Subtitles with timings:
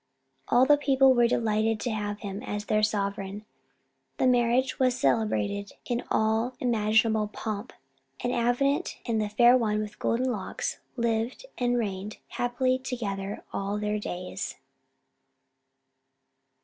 [0.47, 3.45] All the people were delighted to have him as their sovereign.
[4.17, 7.71] The marriage was celebrated in all imaginable pomp,
[8.19, 13.77] and Avenant and the Fair One with Golden Locks lived and reigned happily together all
[13.77, 14.55] their days.